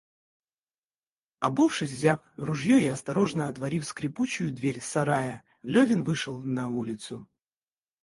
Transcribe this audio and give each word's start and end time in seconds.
Обувшись, 1.41 1.91
взяв 1.91 2.19
ружье 2.37 2.81
и 2.81 2.87
осторожно 2.87 3.49
отворив 3.49 3.85
скрипучую 3.85 4.49
дверь 4.51 4.81
сарая, 4.81 5.43
Левин 5.61 6.03
вышел 6.03 6.39
на 6.41 6.69
улицу. 6.69 7.29